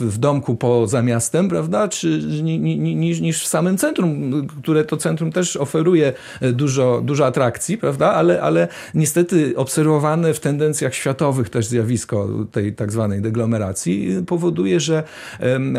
w 0.00 0.14
domku 0.18 0.56
poza 0.56 1.02
miastem, 1.02 1.48
prawda, 1.48 1.88
czy 1.88 2.18
niż, 2.42 3.20
niż 3.20 3.44
w 3.44 3.48
samym 3.48 3.78
centrum, 3.78 4.32
które 4.62 4.84
to 4.84 4.96
centrum 4.96 5.32
też 5.32 5.56
oferuje 5.56 6.12
dużo, 6.52 7.00
dużo 7.04 7.26
atrakcji, 7.26 7.78
prawda, 7.78 8.12
ale, 8.12 8.42
ale 8.42 8.68
niestety 8.94 9.56
obserwowane 9.56 10.34
w 10.34 10.40
tendencjach 10.40 10.94
światowych 10.94 11.48
też 11.50 11.66
zjawisko 11.66 12.28
tej 12.52 12.72
tak 12.72 12.92
zwanej 12.92 13.20
deglomeracji 13.20 14.08
powoduje, 14.26 14.80
że 14.80 15.02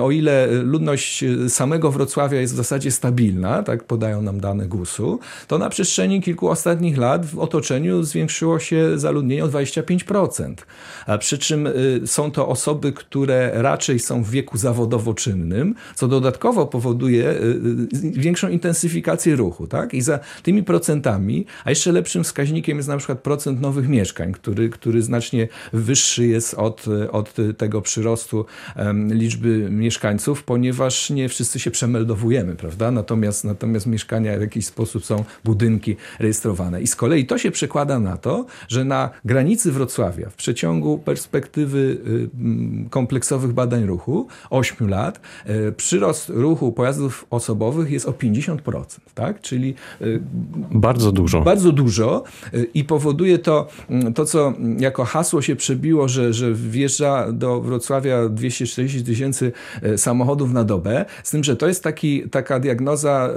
o 0.01 0.11
ile 0.11 0.47
ludność 0.47 1.23
samego 1.47 1.91
Wrocławia 1.91 2.41
jest 2.41 2.54
w 2.55 2.57
zasadzie 2.57 2.91
stabilna, 2.91 3.63
tak 3.63 3.83
podają 3.83 4.21
nam 4.21 4.39
dane 4.39 4.67
GUS-u, 4.67 5.19
to 5.47 5.57
na 5.57 5.69
przestrzeni 5.69 6.21
kilku 6.21 6.49
ostatnich 6.49 6.97
lat 6.97 7.25
w 7.25 7.39
otoczeniu 7.39 8.03
zwiększyło 8.03 8.59
się 8.59 8.99
zaludnienie 8.99 9.45
o 9.45 9.47
25%. 9.47 10.55
A 11.05 11.17
przy 11.17 11.37
czym 11.37 11.67
y, 11.67 12.01
są 12.05 12.31
to 12.31 12.47
osoby, 12.47 12.93
które 12.93 13.51
raczej 13.53 13.99
są 13.99 14.23
w 14.23 14.29
wieku 14.29 14.57
zawodowo-czynnym, 14.57 15.75
co 15.95 16.07
dodatkowo 16.07 16.65
powoduje 16.65 17.29
y, 17.29 17.33
y, 17.33 18.11
większą 18.11 18.49
intensyfikację 18.49 19.35
ruchu. 19.35 19.67
Tak? 19.67 19.93
I 19.93 20.01
za 20.01 20.19
tymi 20.43 20.63
procentami, 20.63 21.45
a 21.65 21.69
jeszcze 21.69 21.91
lepszym 21.91 22.23
wskaźnikiem 22.23 22.77
jest 22.77 22.89
na 22.89 22.97
przykład 22.97 23.19
procent 23.19 23.61
nowych 23.61 23.89
mieszkań, 23.89 24.33
który, 24.33 24.69
który 24.69 25.01
znacznie 25.01 25.47
wyższy 25.73 26.27
jest 26.27 26.53
od, 26.53 26.85
od 27.11 27.33
tego 27.57 27.81
przyrostu 27.81 28.45
liczby 29.09 29.67
mieszkańców, 29.71 30.43
ponieważ 30.43 31.09
nie 31.09 31.29
wszyscy 31.29 31.59
się 31.59 31.71
przemeldowujemy, 31.71 32.44
prawda? 32.53 32.91
Natomiast, 32.91 33.43
natomiast 33.43 33.85
mieszkania 33.85 34.37
w 34.37 34.41
jakiś 34.41 34.65
sposób 34.65 35.05
są 35.05 35.23
budynki 35.43 35.95
rejestrowane. 36.19 36.81
I 36.81 36.87
z 36.87 36.95
kolei 36.95 37.25
to 37.25 37.37
się 37.37 37.51
przekłada 37.51 37.99
na 37.99 38.17
to, 38.17 38.45
że 38.67 38.85
na 38.85 39.09
granicy 39.25 39.71
Wrocławia 39.71 40.29
w 40.29 40.35
przeciągu 40.35 40.97
perspektywy 40.97 41.97
y, 42.87 42.89
kompleksowych 42.89 43.53
badań 43.53 43.85
ruchu 43.85 44.27
8 44.49 44.89
lat 44.89 45.19
y, 45.49 45.71
przyrost 45.71 46.29
ruchu 46.29 46.71
pojazdów 46.71 47.25
osobowych 47.29 47.91
jest 47.91 48.05
o 48.05 48.11
50%, 48.11 48.83
tak? 49.15 49.41
Czyli 49.41 49.73
y, 50.01 50.19
bardzo 50.71 51.11
dużo. 51.11 51.41
Bardzo 51.41 51.71
dużo 51.71 52.23
i 52.73 52.83
powoduje 52.83 53.39
to 53.39 53.67
mm, 53.89 54.13
to, 54.13 54.25
co 54.25 54.53
jako 54.77 55.05
hasło 55.05 55.41
się 55.41 55.55
przebiło, 55.55 56.07
że, 56.07 56.33
że 56.33 56.53
wjeżdża 56.53 57.31
do 57.31 57.61
Wrocławia 57.61 58.29
240 58.29 59.03
tysięcy 59.03 59.51
samochodów 59.97 60.53
na 60.53 60.63
dobę, 60.63 61.05
z 61.23 61.31
tym, 61.31 61.43
że 61.43 61.55
to 61.55 61.67
jest 61.67 61.83
taki, 61.83 62.29
taka 62.35 62.59
diagnoza 62.59 63.29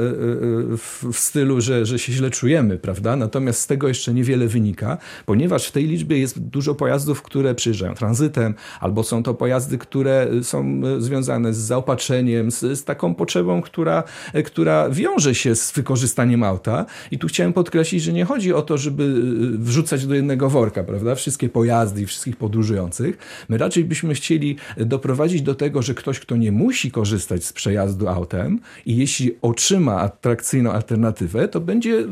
w 1.12 1.12
stylu, 1.12 1.60
że, 1.60 1.86
że 1.86 1.98
się 1.98 2.12
źle 2.12 2.30
czujemy, 2.30 2.78
prawda? 2.78 3.16
Natomiast 3.16 3.60
z 3.60 3.66
tego 3.66 3.88
jeszcze 3.88 4.14
niewiele 4.14 4.48
wynika, 4.48 4.98
ponieważ 5.26 5.68
w 5.68 5.72
tej 5.72 5.86
liczbie 5.86 6.18
jest 6.18 6.40
dużo 6.40 6.74
pojazdów, 6.74 7.22
które 7.22 7.54
przyjeżdżają 7.54 7.94
tranzytem, 7.94 8.54
albo 8.80 9.02
są 9.02 9.22
to 9.22 9.34
pojazdy, 9.34 9.78
które 9.78 10.26
są 10.42 10.80
związane 10.98 11.54
z 11.54 11.56
zaopatrzeniem, 11.56 12.50
z, 12.50 12.60
z 12.60 12.84
taką 12.84 13.14
potrzebą, 13.14 13.62
która, 13.62 14.02
która 14.44 14.90
wiąże 14.90 15.34
się 15.34 15.54
z 15.54 15.72
wykorzystaniem 15.72 16.42
auta. 16.42 16.86
I 17.10 17.18
tu 17.18 17.28
chciałem 17.28 17.52
podkreślić, 17.52 18.02
że 18.02 18.12
nie 18.12 18.24
chodzi 18.24 18.52
o 18.52 18.62
to, 18.62 18.78
żeby 18.78 19.14
wrzucać 19.58 20.06
do 20.06 20.14
jednego 20.14 20.50
worka, 20.50 20.84
prawda? 20.84 21.14
Wszystkie 21.14 21.48
pojazdy 21.48 22.02
i 22.02 22.06
wszystkich 22.06 22.36
podróżujących. 22.36 23.18
My 23.48 23.58
raczej 23.58 23.84
byśmy 23.84 24.14
chcieli 24.14 24.56
doprowadzić 24.76 25.42
do 25.42 25.54
tego, 25.54 25.82
że 25.82 25.94
ktoś, 25.94 26.20
kto 26.20 26.36
nie 26.36 26.52
musi 26.52 26.90
korzystać 26.90 27.44
z 27.44 27.52
przejazdu 27.52 28.08
autem 28.08 28.60
i 28.88 28.96
jeśli 28.96 29.36
otrzyma 29.42 29.96
atrakcyjną 29.96 30.72
alternatywę, 30.72 31.48
to 31.48 31.60
będzie 31.60 31.90
y, 31.90 32.06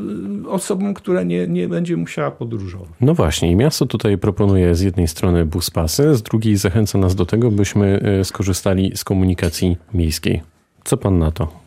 osobą, 0.49 0.95
która 0.95 1.23
nie, 1.23 1.47
nie 1.47 1.69
będzie 1.69 1.97
musiała 1.97 2.31
podróżować. 2.31 2.89
No 3.01 3.15
właśnie, 3.15 3.51
i 3.51 3.57
miasto 3.57 3.87
tutaj 3.87 4.19
proponuje 4.19 4.75
z 4.75 4.81
jednej 4.81 5.09
strony 5.09 5.45
buspasy, 5.45 6.15
z 6.15 6.23
drugiej 6.23 6.57
zachęca 6.57 6.99
nas 6.99 7.15
do 7.15 7.27
tego, 7.27 7.51
byśmy 7.51 8.01
y, 8.21 8.25
skorzystali 8.25 8.93
z 8.95 9.05
komunikacji 9.05 9.77
miejskiej. 9.95 10.43
Co 10.85 10.97
pan 10.97 11.19
na 11.19 11.31
to? 11.31 11.66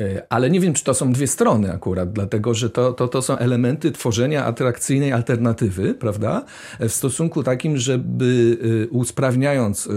E, 0.00 0.22
ale 0.28 0.50
nie 0.50 0.60
wiem, 0.60 0.74
czy 0.74 0.84
to 0.84 0.94
są 0.94 1.12
dwie 1.12 1.26
strony 1.26 1.72
akurat, 1.72 2.12
dlatego 2.12 2.54
że 2.54 2.70
to, 2.70 2.92
to, 2.92 3.08
to 3.08 3.22
są 3.22 3.38
elementy 3.38 3.92
tworzenia 3.92 4.44
atrakcyjnej 4.44 5.12
alternatywy, 5.12 5.94
prawda? 5.94 6.44
W 6.80 6.90
stosunku 6.90 7.42
takim, 7.42 7.76
żeby 7.76 8.58
e, 8.84 8.88
usprawniając 8.88 9.86
e, 9.86 9.90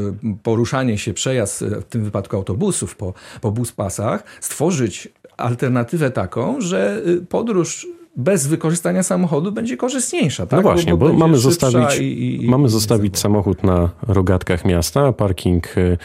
poruszanie 0.44 0.98
się, 0.98 1.14
przejazd 1.14 1.64
w 1.64 1.84
tym 1.84 2.04
wypadku 2.04 2.36
autobusów 2.36 2.96
po, 2.96 3.14
po 3.42 3.52
buspasach, 3.52 4.24
stworzyć 4.42 5.08
alternatywę 5.38 6.12
taką, 6.12 6.62
że 6.62 7.02
podróż 7.30 7.88
bez 8.18 8.48
wykorzystania 8.48 9.04
samochodu 9.04 9.52
będzie 9.52 9.78
korzystniejsza. 9.78 10.46
Tak? 10.46 10.58
No 10.58 10.62
właśnie, 10.62 10.96
bo, 10.96 11.08
bo 11.08 11.14
mamy 11.14 11.38
zostawić, 11.38 12.00
i, 12.00 12.44
i, 12.46 12.50
mamy 12.50 12.70
zostawić 12.70 13.18
samochód 13.18 13.64
na 13.64 13.90
rogatkach 14.08 14.66
miasta, 14.66 15.14
parking 15.14 15.78
y, 15.78 15.98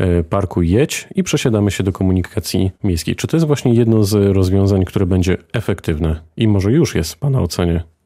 y, 0.00 0.24
parku 0.24 0.62
jedź 0.62 1.08
i 1.14 1.22
przesiadamy 1.22 1.70
się 1.70 1.84
do 1.84 1.92
komunikacji 1.92 2.70
miejskiej. 2.84 3.16
Czy 3.16 3.26
to 3.26 3.36
jest 3.36 3.46
właśnie 3.46 3.74
jedno 3.74 4.04
z 4.04 4.36
rozwiązań, 4.36 4.84
które 4.84 5.06
będzie 5.06 5.38
efektywne 5.52 6.20
i 6.36 6.48
może 6.48 6.72
już 6.72 6.94
jest 6.94 7.12
w 7.12 7.18
Pana 7.18 7.40
ocenie? 7.40 7.97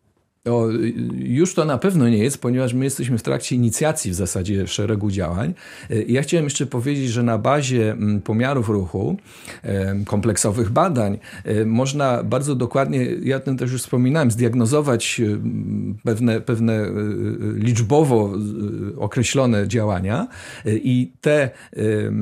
O, 0.49 0.68
już 1.14 1.54
to 1.54 1.64
na 1.64 1.78
pewno 1.78 2.08
nie 2.08 2.18
jest, 2.18 2.40
ponieważ 2.40 2.75
my 2.75 2.84
jesteśmy 2.84 3.18
w 3.18 3.22
trakcie 3.22 3.56
inicjacji 3.56 4.11
w 4.11 4.14
zasadzie 4.14 4.66
szeregu 4.66 5.11
działań. 5.11 5.54
E, 5.90 6.02
ja 6.02 6.22
chciałem 6.22 6.44
jeszcze 6.44 6.66
powiedzieć, 6.66 7.11
że 7.11 7.22
na 7.22 7.38
bazie 7.38 7.92
mm, 7.92 8.20
pomiarów 8.20 8.68
ruchu, 8.68 9.16
kompleksowych 10.06 10.70
badań, 10.70 11.18
e, 11.44 11.64
można 11.64 12.22
bardzo 12.22 12.54
dokładnie, 12.54 13.06
ja 13.22 13.40
tym 13.40 13.56
też 13.56 13.72
już 13.72 13.82
wspominałem, 13.82 14.30
zdiagnozować 14.30 15.20
e, 15.20 15.38
pewne, 16.04 16.40
pewne 16.40 16.87
liczbowo 17.54 18.32
określone 18.96 19.68
działania 19.68 20.28
i 20.64 21.12
te 21.20 21.50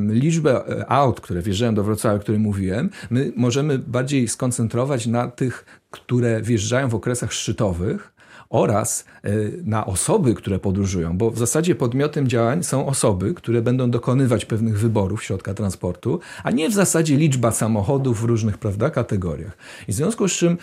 liczby 0.08 0.54
aut, 0.88 1.20
które 1.20 1.42
wjeżdżają 1.42 1.74
do 1.74 1.84
Wrocławia, 1.84 2.16
o 2.16 2.20
których 2.20 2.40
mówiłem, 2.40 2.90
my 3.10 3.32
możemy 3.36 3.78
bardziej 3.78 4.28
skoncentrować 4.28 5.06
na 5.06 5.28
tych 5.28 5.79
które 5.90 6.42
wjeżdżają 6.42 6.88
w 6.88 6.94
okresach 6.94 7.32
szczytowych, 7.32 8.12
oraz 8.50 9.04
e, 9.22 9.30
na 9.64 9.86
osoby, 9.86 10.34
które 10.34 10.58
podróżują, 10.58 11.18
bo 11.18 11.30
w 11.30 11.38
zasadzie 11.38 11.74
podmiotem 11.74 12.28
działań 12.28 12.62
są 12.62 12.86
osoby, 12.86 13.34
które 13.34 13.62
będą 13.62 13.90
dokonywać 13.90 14.44
pewnych 14.44 14.78
wyborów 14.78 15.24
środka 15.24 15.54
transportu, 15.54 16.20
a 16.44 16.50
nie 16.50 16.68
w 16.68 16.72
zasadzie 16.72 17.16
liczba 17.16 17.50
samochodów 17.50 18.20
w 18.20 18.24
różnych 18.24 18.58
prawda, 18.58 18.90
kategoriach. 18.90 19.56
I 19.88 19.92
w 19.92 19.94
związku 19.94 20.28
z 20.28 20.32
czym 20.32 20.58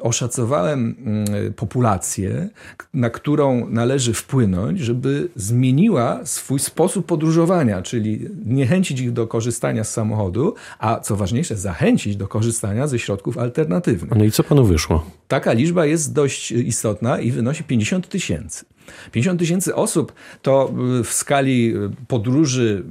oszacowałem 0.00 0.96
mm, 0.98 1.52
populację, 1.52 2.48
na 2.94 3.10
którą 3.10 3.70
należy 3.70 4.14
wpłynąć, 4.14 4.80
żeby 4.80 5.28
zmieniła 5.36 6.20
swój 6.24 6.58
sposób 6.58 7.06
podróżowania, 7.06 7.82
czyli 7.82 8.28
niechęcić 8.46 9.00
ich 9.00 9.12
do 9.12 9.26
korzystania 9.26 9.84
z 9.84 9.92
samochodu, 9.92 10.54
a 10.78 11.00
co 11.00 11.16
ważniejsze, 11.16 11.56
zachęcić 11.56 12.16
do 12.16 12.28
korzystania 12.28 12.86
ze 12.86 12.98
środków 12.98 13.38
alternatywnych. 13.38 14.18
No 14.18 14.24
i 14.24 14.30
co 14.30 14.44
panu 14.44 14.64
wyszło? 14.64 15.06
Taka 15.28 15.52
liczba 15.52 15.86
jest 15.86 16.12
dość 16.12 16.52
istotna 16.52 16.79
i 17.20 17.30
wynosi 17.30 17.64
50 17.64 18.08
tysięcy. 18.08 18.64
50 19.12 19.40
tysięcy 19.40 19.74
osób 19.74 20.12
to 20.42 20.72
y, 21.00 21.04
w 21.04 21.12
skali 21.12 21.76
y, 21.76 21.90
podróży 22.08 22.84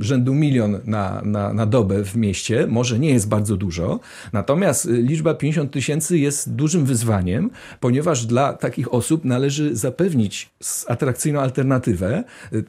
rzędu 0.00 0.34
milion 0.34 0.80
na, 0.84 1.22
na, 1.24 1.52
na 1.52 1.66
dobę 1.66 2.04
w 2.04 2.16
mieście 2.16 2.66
może 2.66 2.98
nie 2.98 3.10
jest 3.10 3.28
bardzo 3.28 3.56
dużo, 3.56 4.00
natomiast 4.32 4.86
y, 4.86 5.02
liczba 5.02 5.34
50 5.34 5.72
tysięcy 5.72 6.18
jest 6.18 6.54
dużym 6.54 6.84
wyzwaniem, 6.84 7.50
ponieważ 7.80 8.26
dla 8.26 8.52
takich 8.52 8.94
osób 8.94 9.24
należy 9.24 9.76
zapewnić 9.76 10.50
atrakcyjną 10.86 11.40
alternatywę. 11.40 12.24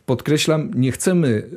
Podkreślam, 0.05 0.71
nie 0.75 0.91
chcemy 0.91 1.49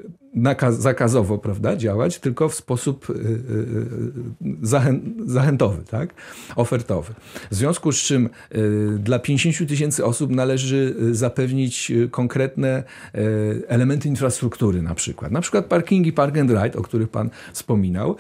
zakazowo 0.70 1.38
prawda, 1.38 1.76
działać, 1.76 2.18
tylko 2.18 2.48
w 2.48 2.54
sposób 2.54 3.10
y, 3.10 3.12
y, 3.12 3.16
y, 3.16 4.56
zachę, 4.62 4.98
zachętowy, 5.26 5.82
tak? 5.90 6.14
ofertowy. 6.56 7.14
W 7.50 7.54
związku 7.54 7.92
z 7.92 7.96
czym 7.96 8.28
dla 8.98 9.18
50 9.18 9.68
tysięcy 9.68 10.04
osób 10.04 10.30
należy 10.30 10.96
zapewnić 11.10 11.92
konkretne 12.10 12.82
elementy 13.68 14.08
infrastruktury 14.08 14.82
na 14.82 14.94
przykład. 14.94 15.32
Na 15.32 15.40
przykład 15.40 15.66
parkingi 15.66 16.12
park 16.12 16.36
and 16.36 16.50
ride, 16.50 16.78
o 16.78 16.82
których 16.82 17.08
pan 17.08 17.30
wspominał. 17.52 18.16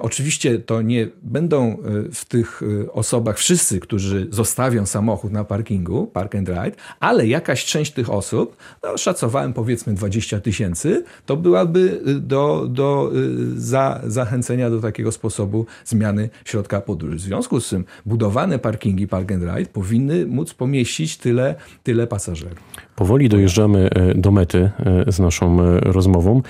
Oczywiście 0.00 0.58
to 0.58 0.82
nie 0.82 1.08
będą 1.22 1.76
w 2.12 2.24
tych 2.24 2.62
osobach 2.92 3.38
wszyscy, 3.38 3.80
którzy 3.80 4.28
zostawią 4.30 4.86
samochód 4.86 5.32
na 5.32 5.44
parkingu 5.44 6.06
park 6.06 6.34
and 6.34 6.48
ride, 6.48 6.76
ale 7.00 7.26
jakaś 7.26 7.64
część 7.64 7.92
tych 7.92 8.10
osób, 8.10 8.56
no, 8.82 8.98
szacowałem 8.98 9.52
powiedzmy 9.52 9.94
20 9.94 10.40
tysięcy, 10.40 11.04
to 11.26 11.36
byłaby 11.52 12.00
y, 12.08 12.20
do, 12.20 12.66
do 12.68 13.12
y, 13.14 13.60
za, 13.60 14.00
zachęcenia 14.06 14.70
do 14.70 14.80
takiego 14.80 15.12
sposobu 15.12 15.66
zmiany 15.84 16.30
środka 16.44 16.80
podróży. 16.80 17.16
W 17.16 17.20
związku 17.20 17.60
z 17.60 17.68
tym 17.68 17.84
budowane 18.06 18.58
parkingi 18.58 19.08
Park 19.08 19.32
and 19.32 19.42
Ride 19.42 19.70
powinny 19.72 20.26
móc 20.26 20.54
pomieścić 20.54 21.16
tyle, 21.16 21.54
tyle 21.82 22.06
pasażerów. 22.06 22.58
Powoli 22.96 23.28
dojeżdżamy 23.28 23.90
e, 23.90 24.14
do 24.14 24.30
mety 24.30 24.70
e, 25.06 25.12
z 25.12 25.18
naszą 25.18 25.62
e, 25.62 25.80
rozmową. 25.80 26.42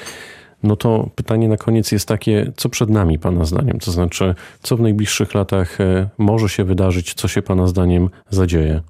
No 0.63 0.77
to 0.77 1.11
pytanie 1.15 1.49
na 1.49 1.57
koniec 1.57 1.93
jest 1.93 2.09
takie, 2.09 2.53
co 2.57 2.69
przed 2.69 2.91
nami 2.91 3.19
Pana 3.19 3.45
zdaniem? 3.45 3.79
To 3.79 3.91
znaczy, 3.91 4.35
co 4.63 4.77
w 4.77 4.81
najbliższych 4.81 5.35
latach 5.35 5.79
może 6.19 6.49
się 6.49 6.65
wydarzyć, 6.65 7.15
co 7.15 7.29
się 7.29 7.43
Pana 7.43 7.67
zdaniem 7.67 8.09
zadzieje? 8.31 8.81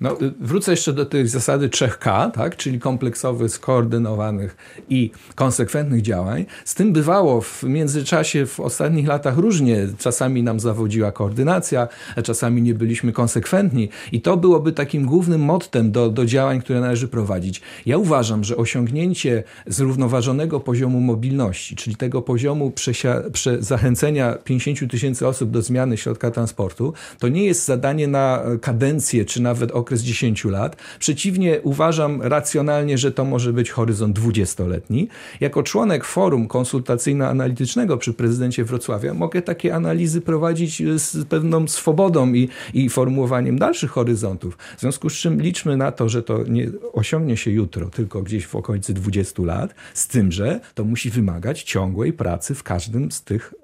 No, 0.00 0.20
y, 0.22 0.32
wrócę 0.40 0.70
jeszcze 0.70 0.92
do 0.92 1.06
tej 1.06 1.28
zasady 1.28 1.68
3K, 1.68 2.30
tak? 2.30 2.56
czyli 2.56 2.80
kompleksowych, 2.80 3.50
skoordynowanych 3.50 4.56
i 4.88 5.10
konsekwentnych 5.34 6.02
działań. 6.02 6.46
Z 6.64 6.74
tym 6.74 6.92
bywało 6.92 7.40
w 7.40 7.62
międzyczasie 7.62 8.46
w 8.46 8.60
ostatnich 8.60 9.06
latach 9.06 9.36
różnie. 9.38 9.86
Czasami 9.98 10.42
nam 10.42 10.60
zawodziła 10.60 11.12
koordynacja, 11.12 11.88
czasami 12.24 12.62
nie 12.62 12.74
byliśmy 12.74 13.12
konsekwentni 13.12 13.88
i 14.12 14.20
to 14.20 14.36
byłoby 14.36 14.72
takim 14.72 15.06
głównym 15.06 15.40
mottem 15.40 15.92
do, 15.92 16.10
do 16.10 16.26
działań, 16.26 16.60
które 16.60 16.80
należy 16.80 17.08
prowadzić. 17.08 17.62
Ja 17.86 17.98
uważam, 17.98 18.44
że 18.44 18.56
osiągnięcie 18.56 19.42
zrównoważonego 19.66 20.60
poziomu 20.60 21.00
mobilności, 21.00 21.76
czyli 21.76 21.96
tego 21.96 22.22
poziomu 22.22 22.70
przesia- 22.70 23.30
prze- 23.30 23.62
zachęcenia 23.62 24.34
50 24.44 24.90
tysięcy 24.90 25.26
osób 25.26 25.50
do 25.50 25.62
zmiany 25.62 25.96
środka 25.96 26.30
transportu, 26.30 26.92
to 27.18 27.28
nie 27.28 27.44
jest 27.44 27.64
zadanie 27.64 28.08
na 28.08 28.42
kadencję, 28.60 29.24
czy 29.24 29.42
nawet 29.66 29.76
okres 29.76 30.02
10 30.02 30.44
lat. 30.44 30.76
Przeciwnie, 30.98 31.60
uważam 31.62 32.22
racjonalnie, 32.22 32.98
że 32.98 33.12
to 33.12 33.24
może 33.24 33.52
być 33.52 33.70
horyzont 33.70 34.18
20-letni. 34.18 35.08
Jako 35.40 35.62
członek 35.62 36.04
forum 36.04 36.48
konsultacyjno-analitycznego 36.48 37.96
przy 37.96 38.12
prezydencie 38.12 38.64
Wrocławia 38.64 39.14
mogę 39.14 39.42
takie 39.42 39.74
analizy 39.74 40.20
prowadzić 40.20 40.82
z 40.96 41.24
pewną 41.24 41.68
swobodą 41.68 42.32
i, 42.32 42.48
i 42.74 42.88
formułowaniem 42.88 43.58
dalszych 43.58 43.90
horyzontów. 43.90 44.58
W 44.76 44.80
związku 44.80 45.10
z 45.10 45.14
czym 45.14 45.42
liczmy 45.42 45.76
na 45.76 45.92
to, 45.92 46.08
że 46.08 46.22
to 46.22 46.44
nie 46.48 46.70
osiągnie 46.92 47.36
się 47.36 47.50
jutro, 47.50 47.90
tylko 47.90 48.22
gdzieś 48.22 48.46
w 48.46 48.54
okolicy 48.54 48.94
20 48.94 49.42
lat, 49.42 49.74
z 49.94 50.08
tym, 50.08 50.32
że 50.32 50.60
to 50.74 50.84
musi 50.84 51.10
wymagać 51.10 51.62
ciągłej 51.62 52.12
pracy 52.12 52.54
w 52.54 52.62
każdym 52.62 53.12
z 53.12 53.22
tych 53.22 53.54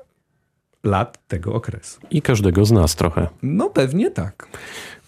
lat 0.85 1.29
tego 1.29 1.53
okresu. 1.55 2.01
I 2.11 2.23
każdego 2.23 2.65
z 2.65 2.73
nas 2.73 2.97
trochę. 2.97 3.29
No 3.43 3.71
pewnie 3.71 4.11
tak. 4.11 4.49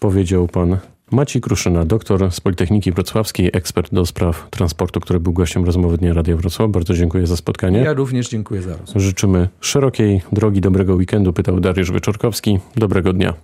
Powiedział 0.00 0.48
pan 0.48 0.76
Maciej 1.10 1.42
Kruszyna, 1.42 1.84
doktor 1.84 2.32
z 2.32 2.40
Politechniki 2.40 2.92
Wrocławskiej, 2.92 3.50
ekspert 3.52 3.94
do 3.94 4.06
spraw 4.06 4.50
transportu, 4.50 5.00
który 5.00 5.20
był 5.20 5.32
gościem 5.32 5.64
rozmowy 5.64 5.98
Dnia 5.98 6.14
Radia 6.14 6.36
Wrocław. 6.36 6.70
Bardzo 6.70 6.94
dziękuję 6.94 7.26
za 7.26 7.36
spotkanie. 7.36 7.78
Ja 7.78 7.92
również 7.92 8.28
dziękuję 8.28 8.62
za 8.62 8.70
rozmowę. 8.70 9.00
Życzymy 9.00 9.48
szerokiej 9.60 10.22
drogi, 10.32 10.60
dobrego 10.60 10.94
weekendu, 10.94 11.32
pytał 11.32 11.60
Dariusz 11.60 11.90
Wyczorkowski. 11.90 12.58
Dobrego 12.76 13.12
dnia. 13.12 13.34